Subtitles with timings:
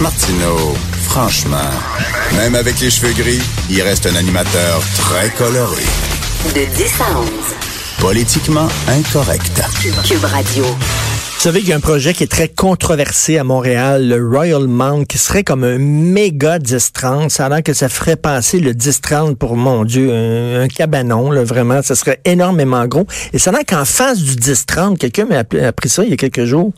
[0.00, 1.70] Martineau, franchement,
[2.36, 5.82] même avec les cheveux gris, il reste un animateur très coloré.
[6.54, 7.28] De 10 à 11.
[8.00, 9.62] Politiquement incorrect.
[10.04, 10.64] Cube Radio.
[10.64, 14.66] Vous savez qu'il y a un projet qui est très controversé à Montréal, le Royal
[14.66, 17.28] Mount, qui serait comme un méga 10-30.
[17.28, 21.44] Ça a l'air que ça ferait passer le 10-30 pour, mon Dieu, un, cabanon, là,
[21.44, 21.82] vraiment.
[21.82, 23.06] Ça serait énormément gros.
[23.34, 26.16] Et ça a l'air qu'en face du 10-30, quelqu'un m'a appris ça il y a
[26.16, 26.72] quelques jours,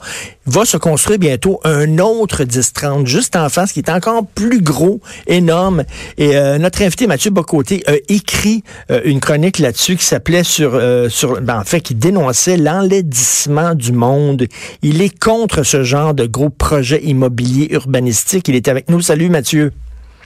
[0.47, 5.01] va se construire bientôt un autre 10-30 juste en face qui est encore plus gros,
[5.27, 5.85] énorme.
[6.19, 10.73] Et euh, notre invité Mathieu Bocoté a écrit euh, une chronique là-dessus qui s'appelait sur,
[10.75, 14.47] euh, sur ben, en fait, qui dénonçait l'enlaidissement du monde
[14.83, 18.49] il est contre ce genre de gros projets immobiliers urbanistiques.
[18.49, 19.01] Il est avec nous.
[19.01, 19.73] Salut Mathieu.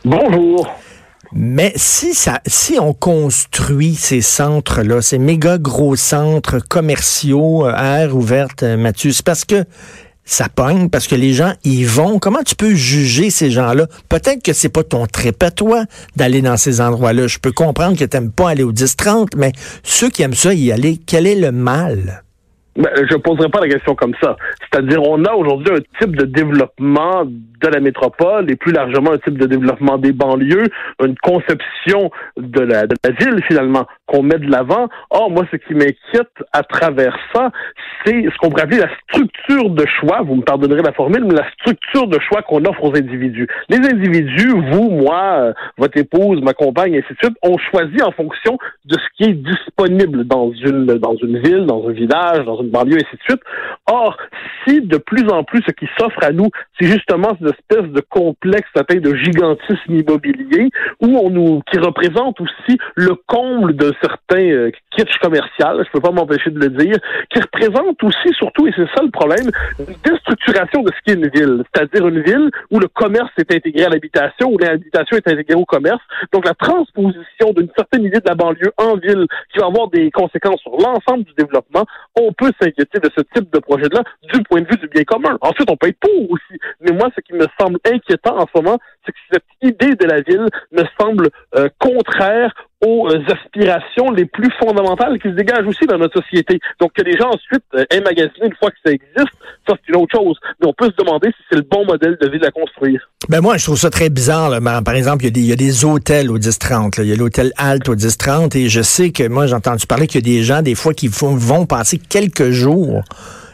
[0.04, 0.68] Bonjour.
[1.32, 8.00] Mais si ça, si on construit ces centres-là, ces méga gros centres commerciaux euh, à
[8.00, 9.64] air ouverte, Mathieu, c'est parce que
[10.30, 12.20] ça pogne, parce que les gens y vont.
[12.20, 13.86] Comment tu peux juger ces gens-là?
[14.08, 17.26] Peut-être que c'est pas ton trip à toi d'aller dans ces endroits-là.
[17.26, 19.50] Je peux comprendre que tu n'aimes pas aller au 10-30, mais
[19.82, 22.22] ceux qui aiment ça y aller, quel est le mal?
[22.76, 24.36] Ben, je ne poserai pas la question comme ça.
[24.60, 29.18] C'est-à-dire, on a aujourd'hui un type de développement de la métropole et plus largement un
[29.18, 30.68] type de développement des banlieues,
[31.04, 34.88] une conception de la, de la ville finalement qu'on met de l'avant.
[35.10, 37.50] Or, moi, ce qui m'inquiète à travers ça,
[38.04, 40.22] c'est ce qu'on pourrait appeler la structure de choix.
[40.22, 43.46] Vous me pardonnerez la formule, mais la structure de choix qu'on offre aux individus.
[43.68, 48.02] Les individus, vous, moi, euh, votre épouse, ma compagne, et ainsi de suite, on choisit
[48.02, 52.44] en fonction de ce qui est disponible dans une dans une ville, dans un village,
[52.44, 53.42] dans une banlieue, et ainsi de suite.
[53.86, 54.16] Or,
[54.66, 58.00] si de plus en plus ce qui s'offre à nous, c'est justement cette espèce de
[58.08, 64.50] complexe atteint de gigantisme immobilier, où on nous qui représente aussi le comble de certains
[64.50, 66.96] euh, kitsch commercial, je peux pas m'empêcher de le dire,
[67.30, 71.28] qui représente aussi, surtout, et c'est ça le problème, une déstructuration de ce qu'est une
[71.28, 71.64] ville.
[71.72, 75.64] C'est-à-dire une ville où le commerce est intégré à l'habitation, où l'habitation est intégrée au
[75.64, 76.02] commerce.
[76.32, 80.10] Donc la transposition d'une certaine idée de la banlieue en ville qui va avoir des
[80.10, 81.84] conséquences sur l'ensemble du développement,
[82.18, 85.36] on peut s'inquiéter de ce type de projet-là du point de vue du bien commun.
[85.40, 86.58] Ensuite, on peut être pour aussi.
[86.80, 90.06] Mais moi, ce qui me semble inquiétant en ce moment, c'est que cette idée de
[90.06, 92.52] la ville me semble euh, contraire
[92.84, 96.58] aux euh, aspirations les plus fondamentales qui se dégagent aussi dans notre société.
[96.80, 99.34] Donc que les gens ensuite euh, aient magasiné une fois que ça existe,
[99.68, 100.36] ça c'est une autre chose.
[100.60, 103.10] Mais on peut se demander si c'est le bon modèle de ville à construire.
[103.28, 104.50] Ben moi, je trouve ça très bizarre.
[104.84, 107.02] Par exemple, il y, a des, il y a des hôtels au 10-30.
[107.02, 110.06] Il y a l'hôtel Alt au 10-30 et je sais que moi, j'ai entendu parler
[110.06, 113.02] qu'il y a des gens, des fois, qui vont passer quelques jours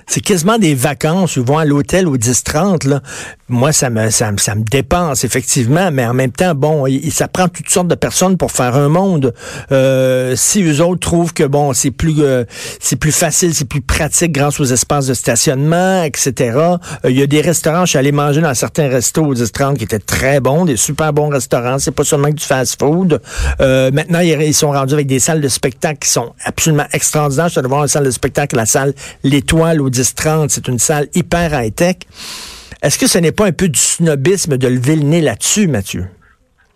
[0.06, 1.36] c'est quasiment des vacances.
[1.36, 2.88] Ils vont à l'hôtel au 10-30.
[2.88, 3.02] Là.
[3.48, 5.90] Moi, ça me, ça, ça, me dépense, effectivement.
[5.90, 9.34] Mais en même temps, bon, ça prend toutes sortes de personnes pour faire un monde.
[9.72, 12.44] Euh, si eux autres trouvent que, bon, c'est plus, euh,
[12.80, 16.32] c'est plus facile, c'est plus pratique grâce aux espaces de stationnement, etc.
[16.56, 16.76] Euh,
[17.10, 19.84] il y a des restaurants, je suis allé manger dans certains restos au 10-30 qui
[19.84, 21.78] étaient très bons, des super bons restaurants.
[21.80, 23.20] C'est pas seulement du fast-food.
[23.58, 27.46] maintenant, ils, sont rendus avec des salles de spectacle qui sont absolument extraordinaires.
[27.48, 28.94] Je suis allé voir une salle de spectacle, la salle
[29.24, 30.48] L'Étoile au 10-30.
[30.48, 31.96] C'est une salle hyper high-tech.
[32.82, 36.06] Est-ce que ce n'est pas un peu du snobisme de lever le nez là-dessus, Mathieu?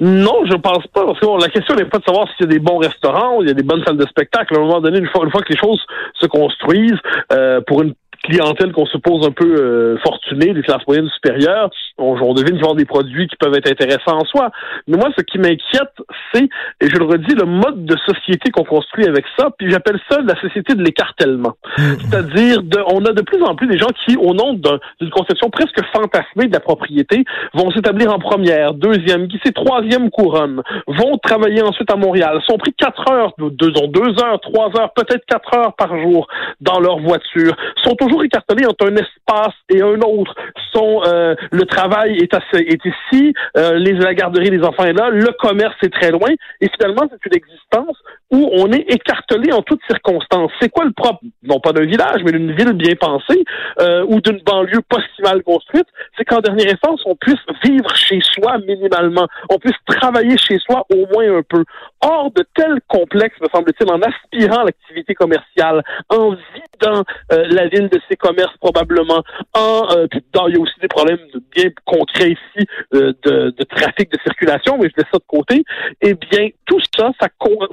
[0.01, 1.05] Non, je pense pas.
[1.39, 3.51] La question n'est pas de savoir s'il y a des bons restaurants ou il y
[3.51, 4.55] a des bonnes salles de spectacle.
[4.55, 5.85] À un moment donné, une fois, une fois que les choses
[6.19, 6.99] se construisent
[7.33, 7.93] euh, pour une
[8.23, 12.75] clientèle qu'on suppose un peu euh, fortunée, des classes moyennes supérieures, on, on devine qu'ils
[12.75, 14.51] des produits qui peuvent être intéressants en soi.
[14.87, 15.95] Mais moi, ce qui m'inquiète,
[16.33, 16.45] c'est,
[16.81, 20.21] et je le redis, le mode de société qu'on construit avec ça, puis j'appelle ça
[20.23, 21.55] la société de l'écartèlement.
[21.79, 22.01] Mm-hmm.
[22.01, 22.59] C'est-à-dire,
[22.93, 26.49] on a de plus en plus des gens qui, au nom d'une conception presque fantasmée
[26.49, 31.91] de la propriété, vont s'établir en première, deuxième, qui c'est troisième couronne, vont travailler ensuite
[31.91, 35.99] à Montréal, sont pris quatre heures, deux, deux heures, trois heures, peut-être quatre heures par
[35.99, 36.27] jour
[36.61, 40.35] dans leur voiture, sont toujours écartelés entre un espace et un autre.
[40.73, 45.11] Sont, euh, le travail est, est ici, euh, les, la garderie des enfants est là,
[45.11, 46.29] le commerce est très loin,
[46.61, 47.97] et finalement, c'est une existence
[48.31, 50.53] où on est écartelé en toutes circonstances.
[50.61, 53.45] C'est quoi le propre, non pas d'un village, mais d'une ville bien pensée,
[53.81, 55.87] euh, ou d'une banlieue pas si mal construite,
[56.17, 60.87] c'est qu'en dernière instance, on puisse vivre chez soi minimalement, on puisse travailler chez soi
[60.95, 61.65] au moins un peu.
[62.03, 67.89] Hors de tels complexes, me semble-t-il, en aspirant l'activité commerciale, en vidant euh, la ville
[67.89, 69.23] de ses commerces probablement,
[69.55, 71.19] en euh, il y a aussi des problèmes
[71.55, 75.65] bien concrets ici euh, de, de, trafic de circulation, mais je laisse ça de côté.
[76.01, 77.29] Eh bien, tout ça, ça,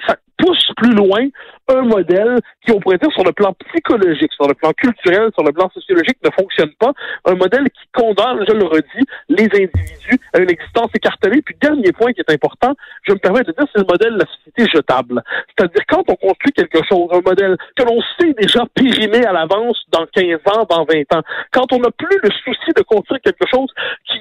[0.07, 1.27] ça pousse plus loin
[1.69, 5.43] un modèle qui, on pourrait dire, sur le plan psychologique, sur le plan culturel, sur
[5.43, 6.93] le plan sociologique, ne fonctionne pas.
[7.25, 11.41] Un modèle qui condamne, je le redis, les individus à une existence écartelée.
[11.41, 12.73] Puis, dernier point qui est important,
[13.03, 15.21] je me permets de dire, c'est le modèle de la société jetable.
[15.47, 19.83] C'est-à-dire, quand on construit quelque chose, un modèle que l'on sait déjà périmé à l'avance
[19.91, 23.45] dans 15 ans, dans 20 ans, quand on n'a plus le souci de construire quelque
[23.49, 23.69] chose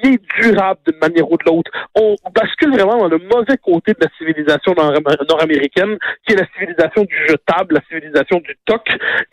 [0.01, 1.71] qui est durable d'une manière ou de l'autre.
[1.95, 7.03] On bascule vraiment dans le mauvais côté de la civilisation nord-américaine, qui est la civilisation
[7.03, 8.81] du jetable, la civilisation du toc,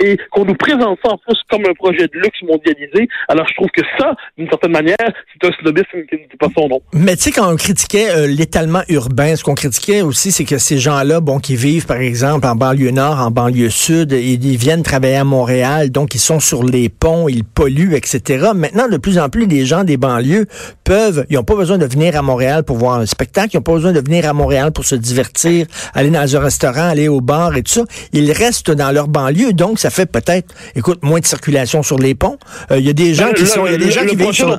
[0.00, 3.08] et qu'on nous présente ça en plus comme un projet de luxe mondialisé.
[3.28, 6.48] Alors je trouve que ça, d'une certaine manière, c'est un snobisme qui ne dit pas
[6.56, 6.80] son nom.
[6.92, 10.58] Mais tu sais, quand on critiquait euh, l'étalement urbain, ce qu'on critiquait aussi, c'est que
[10.58, 14.82] ces gens-là, bon, qui vivent par exemple en banlieue nord, en banlieue sud, ils viennent
[14.82, 18.50] travailler à Montréal, donc ils sont sur les ponts, ils polluent, etc.
[18.54, 20.46] Maintenant, de plus en plus, les gens des banlieues
[20.84, 23.62] peuvent, ils n'ont pas besoin de venir à Montréal pour voir un spectacle, ils n'ont
[23.62, 27.20] pas besoin de venir à Montréal pour se divertir, aller dans un restaurant, aller au
[27.20, 27.84] bar et tout ça.
[28.12, 32.14] Ils restent dans leur banlieue, donc ça fait peut-être, écoute, moins de circulation sur les
[32.14, 32.38] ponts.
[32.70, 34.16] Euh, il y a des gens ben, qui sont, il y a des gens qui
[34.16, 34.58] vivent sur...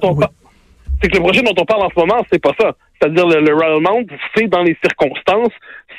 [1.01, 2.71] C'est que le projet dont on parle en ce moment, c'est pas ça.
[2.99, 5.53] C'est-à-dire le, le Royal Mount, c'est dans les circonstances,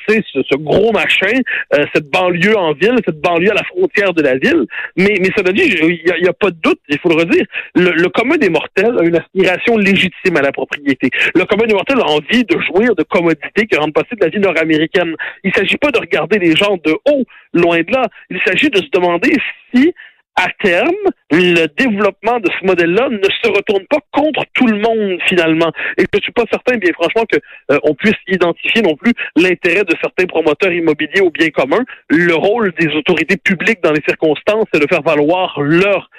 [0.08, 1.40] c'est ce, gros machin,
[1.74, 4.66] euh, cette banlieue en ville, cette banlieue à la frontière de la ville.
[4.96, 7.44] Mais, mais cela dit, il n'y a, pas de doute, il faut le redire,
[7.74, 11.10] le, commun des mortels a une aspiration légitime à la propriété.
[11.34, 14.38] Le commun des mortels a envie de jouir de commodités qui rendent possible la vie
[14.38, 15.14] nord-américaine.
[15.44, 18.06] Il ne s'agit pas de regarder les gens de haut, loin de là.
[18.30, 19.32] Il s'agit de se demander
[19.74, 19.92] si
[20.36, 20.94] à terme,
[21.30, 25.72] le développement de ce modèle-là ne se retourne pas contre tout le monde finalement.
[25.96, 27.38] Et je ne suis pas certain, bien franchement, que
[27.72, 31.84] euh, on puisse identifier non plus l'intérêt de certains promoteurs immobiliers au bien commun.
[32.08, 36.10] Le rôle des autorités publiques dans les circonstances, c'est de faire valoir leur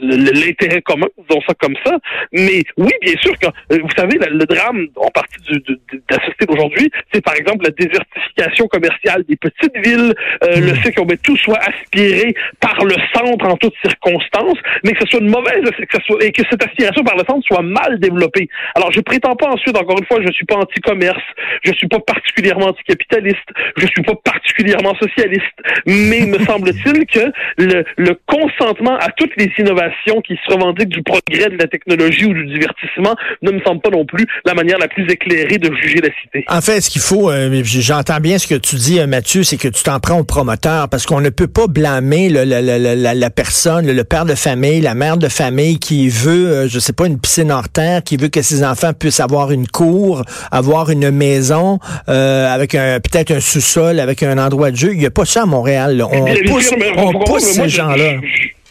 [0.00, 1.98] l'intérêt commun, disons ça comme ça.
[2.32, 6.02] Mais oui, bien sûr, que euh, vous savez, le, drame en partie du, de, de,
[6.10, 10.14] la société d'aujourd'hui, c'est par exemple la désertification commerciale des petites villes,
[10.44, 10.76] euh, le hmm.
[10.76, 15.06] fait qu'on met tout soit aspiré par le centre en toutes circonstances, mais que ce
[15.10, 17.98] soit une mauvaise, que ce soit, et que cette aspiration par le centre soit mal
[17.98, 18.48] développée.
[18.74, 21.22] Alors, je prétends pas ensuite, encore une fois, je suis pas anti-commerce,
[21.64, 25.44] je suis pas particulièrement anticapitaliste, je suis pas particulièrement socialiste,
[25.86, 31.02] mais me semble-t-il que le, le consentement à toutes les innovations qui se revendiquent du
[31.02, 34.78] progrès de la technologie ou du divertissement ne me semble pas non plus la manière
[34.78, 36.44] la plus éclairée de juger la cité.
[36.48, 39.56] En fait, ce qu'il faut, euh, j'entends bien ce que tu dis, euh, Mathieu, c'est
[39.56, 43.86] que tu t'en prends au promoteur parce qu'on ne peut pas blâmer le, la, personne,
[43.86, 47.20] le, père de famille, la mère de famille qui veut, euh, je sais pas, une
[47.20, 51.78] piscine hors terre, qui veut que ses enfants puissent avoir une cour, avoir une maison
[52.06, 54.92] avec un peut-être un sous-sol, avec un endroit de jeu.
[54.92, 56.02] Il n'y a pas ça à Montréal.
[56.02, 58.14] On pousse, on pousse ces gens-là.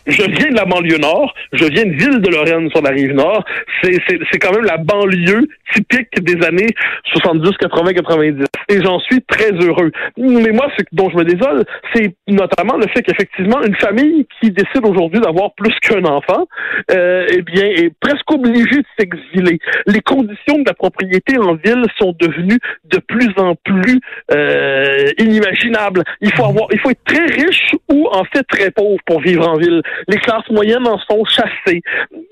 [0.07, 3.13] Je viens de la banlieue nord, je viens de Ville de Lorraine sur la rive
[3.13, 3.43] nord.
[3.83, 6.69] C'est, c'est, quand même la banlieue typique des années
[7.13, 8.45] 70, 80, 90.
[8.69, 9.91] Et j'en suis très heureux.
[10.17, 14.51] Mais moi, ce dont je me désole, c'est notamment le fait qu'effectivement, une famille qui
[14.51, 16.47] décide aujourd'hui d'avoir plus qu'un enfant,
[16.91, 19.59] euh, eh bien, est presque obligée de s'exiler.
[19.87, 23.99] Les conditions de la propriété en ville sont devenues de plus en plus
[24.31, 26.03] euh, inimaginables.
[26.21, 29.47] Il faut avoir, il faut être très riche ou en fait très pauvre pour vivre
[29.47, 29.81] en ville.
[30.07, 31.81] Les classes moyennes en sont chassées.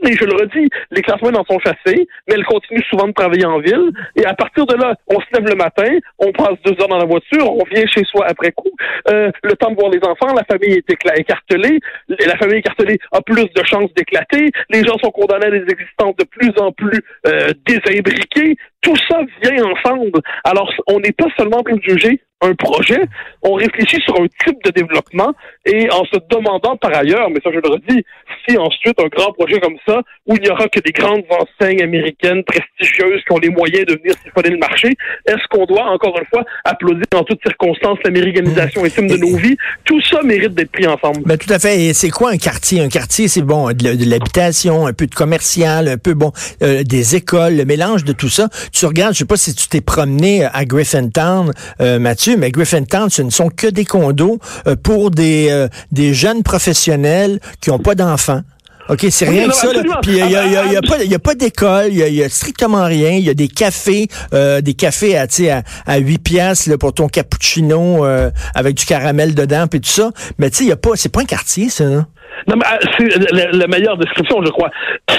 [0.07, 3.13] Et je le redis, les classes moyennes en sont chassées, mais elles continuent souvent de
[3.13, 3.91] travailler en ville.
[4.15, 6.97] Et à partir de là, on se lève le matin, on passe deux heures dans
[6.97, 8.71] la voiture, on vient chez soi après coup.
[9.09, 11.79] Euh, le temps de voir les enfants, la famille est écartelée.
[12.07, 14.50] La famille écartelée a plus de chances d'éclater.
[14.69, 18.56] Les gens sont condamnés à des existences de plus en plus euh, désimbriquées.
[18.86, 20.22] Tout ça vient ensemble.
[20.44, 23.02] Alors, on n'est pas seulement en train de juger un projet,
[23.42, 25.34] on réfléchit sur un type de développement
[25.66, 28.04] et en se demandant par ailleurs, mais ça je le redis,
[28.48, 31.82] si ensuite un grand projet comme ça, où il n'y aura que des grandes enseignes
[31.82, 34.89] américaines prestigieuses qui ont les moyens de venir siphonner le marché,
[35.25, 39.58] est-ce qu'on doit encore une fois applaudir en toutes circonstances l'américanisation intime de nos vies?
[39.86, 41.22] Tout ça mérite d'être pris ensemble.
[41.25, 41.82] Ben, tout à fait.
[41.82, 42.82] Et c'est quoi un quartier?
[42.82, 47.15] Un quartier, c'est bon, de, l'habitation, un peu de commercial, un peu bon, euh, des
[47.15, 48.50] écoles, le mélange de tout ça.
[48.75, 53.10] Tu regardes, je sais pas si tu t'es promené à Griffintown, euh, Mathieu, mais Griffintown,
[53.10, 57.79] ce ne sont que des condos euh, pour des, euh, des jeunes professionnels qui n'ont
[57.79, 58.41] pas d'enfants.
[58.89, 59.70] OK, c'est rien que ça.
[60.01, 62.24] Puis il n'y a, y a, y a, pas, y a pas d'école, il y,
[62.24, 63.12] a, strictement rien.
[63.12, 67.08] Il y a des cafés, euh, des cafés à, à, à 8 piastres pour ton
[67.08, 68.06] cappuccino
[68.54, 70.12] avec du caramel dedans, puis tout ça.
[70.38, 72.06] Mais tu sais, il y a pas, c'est pas un quartier, ça.
[72.48, 74.70] Non, mais ah, c'est la, meilleure description, je crois.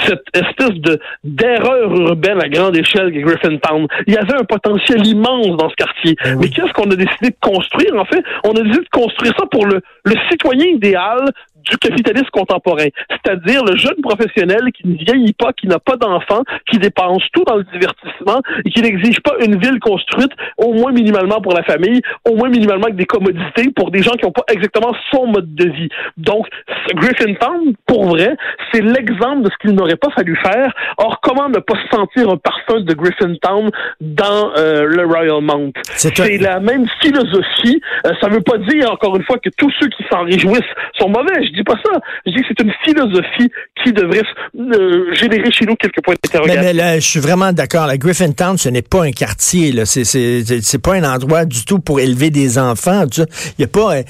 [0.05, 3.87] Cette espèce de d'erreur urbaine à grande échelle que Griffintown.
[4.07, 6.15] Il y avait un potentiel immense dans ce quartier.
[6.25, 8.23] Eh mais qu'est-ce qu'on a décidé de construire, en fait?
[8.45, 11.31] On a décidé de construire ça pour le, le citoyen idéal
[11.69, 16.43] du capitalisme contemporain, c'est-à-dire le jeune professionnel qui ne vieillit pas, qui n'a pas d'enfants,
[16.69, 20.91] qui dépense tout dans le divertissement et qui n'exige pas une ville construite au moins
[20.91, 24.31] minimalement pour la famille, au moins minimalement avec des commodités pour des gens qui n'ont
[24.31, 25.89] pas exactement son mode de vie.
[26.17, 26.47] Donc,
[26.95, 28.35] Griffintown, pour vrai,
[28.71, 30.73] c'est l'exemple de ce qu'il n'aurait pas fallu faire.
[30.97, 33.69] Or, comment ne pas sentir un parfum de Griffintown
[34.01, 35.73] dans euh, le Royal Mount?
[35.83, 37.81] C'est la même philosophie.
[38.05, 40.61] Euh, ça ne veut pas dire, encore une fois, que tous ceux qui s'en réjouissent
[40.97, 41.99] sont mauvais dis pas ça.
[42.25, 43.51] Je dis que c'est une philosophie
[43.83, 44.23] qui devrait
[44.57, 46.61] euh, générer chez nous quelques points d'interrogation.
[46.61, 47.87] Mais, là, je suis vraiment d'accord.
[47.87, 49.71] La Griffintown, ce n'est pas un quartier.
[49.71, 49.85] Là.
[49.85, 53.07] C'est, c'est, c'est pas un endroit du tout pour élever des enfants.
[53.07, 53.21] Tu
[53.57, 53.97] Il y a pas.
[53.97, 54.03] Euh,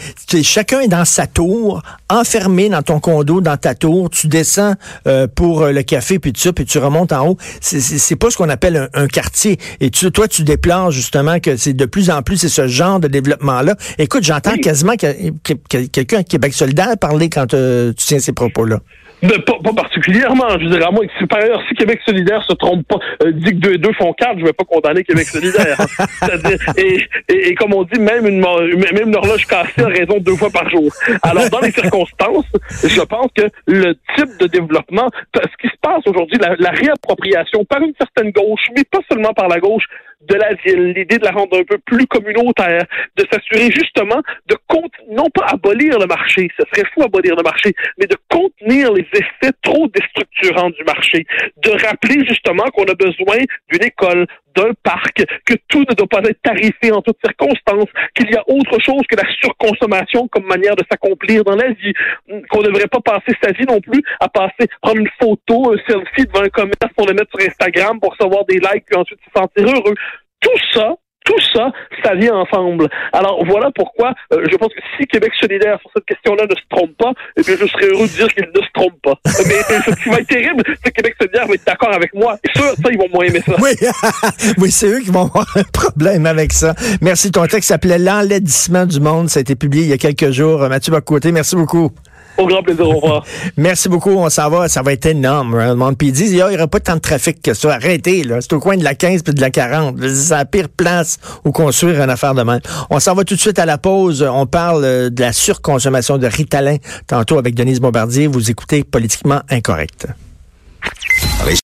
[0.43, 4.09] chacun est dans sa tour, enfermé dans ton condo, dans ta tour.
[4.09, 4.73] Tu descends
[5.07, 7.37] euh, pour le café, puis ça, puis tu remontes en haut.
[7.61, 9.57] C'est, c'est, pas ce qu'on appelle un, quartier.
[9.79, 12.99] Et tu, toi, tu déplores justement que c'est de plus en plus c'est ce genre
[12.99, 13.75] de développement-là.
[13.97, 18.79] Écoute, j'entends quasiment quelqu'un à Québec solidaire parler quand tu tiens ces propos-là.
[19.23, 20.47] Ben, pas, pas, particulièrement.
[20.59, 23.57] Je dirais à moi, par ailleurs, si Québec solidaire se trompe pas, euh, dit que
[23.57, 25.77] deux et deux font quatre, je vais pas condamner Québec solidaire.
[26.77, 30.35] et, et, et, comme on dit, même une, même une horloge cassée a raison deux
[30.35, 30.91] fois par jour.
[31.23, 32.45] Alors, dans les circonstances,
[32.83, 37.65] je pense que le type de développement, ce qui se passe aujourd'hui, la, la réappropriation
[37.65, 39.85] par une certaine gauche, mais pas seulement par la gauche,
[40.21, 44.57] de la ville, l'idée de la rendre un peu plus communautaire, de s'assurer justement de
[45.09, 49.06] non pas abolir le marché, ce serait fou abolir le marché, mais de contenir les
[49.13, 51.25] effets trop déstructurants du marché,
[51.57, 53.37] de rappeler justement qu'on a besoin
[53.71, 58.31] d'une école, d'un parc, que tout ne doit pas être tarifé en toutes circonstances, qu'il
[58.31, 61.93] y a autre chose que la surconsommation comme manière de s'accomplir dans la vie,
[62.49, 65.77] qu'on ne devrait pas passer sa vie non plus à passer, prendre une photo, un
[65.87, 69.19] selfie devant un commerce pour le mettre sur Instagram pour recevoir des likes puis ensuite
[69.19, 69.95] se sentir heureux.
[70.39, 70.95] Tout ça,
[71.27, 71.71] tout ça,
[72.03, 72.87] ça vient ensemble.
[73.11, 76.61] Alors voilà pourquoi euh, je pense que si Québec solidaire sur cette question-là ne se
[76.69, 79.15] trompe pas, eh bien, je serais heureux de dire qu'il ne se trompe pas.
[79.25, 82.37] Mais ce qui va être terrible, c'est que Québec solidaire va être d'accord avec moi.
[82.43, 83.55] Et ça, ça, ils vont moins aimer ça.
[83.59, 83.71] Oui,
[84.57, 86.73] oui c'est eux qui vont avoir un problème avec ça.
[87.01, 87.31] Merci.
[87.31, 89.29] Ton texte s'appelait L'enlaidissement du monde.
[89.29, 90.59] Ça a été publié il y a quelques jours.
[90.69, 91.91] Mathieu Bocoté, merci beaucoup.
[92.37, 93.25] Au grand plaisir, au revoir.
[93.57, 95.55] Merci beaucoup, on s'en va, ça va être énorme.
[95.55, 95.93] Hein.
[95.93, 97.73] Puis ils disent, il n'y aura pas tant de trafic que ça.
[97.73, 98.39] Arrêtez, là.
[98.41, 99.97] C'est au coin de la 15 puis de la 40.
[99.99, 102.59] C'est la pire place où construire une affaire de même.
[102.89, 104.27] On s'en va tout de suite à la pause.
[104.29, 106.77] On parle euh, de la surconsommation de Ritalin
[107.07, 108.27] tantôt avec Denise Bombardier.
[108.27, 110.07] Vous écoutez Politiquement Incorrect.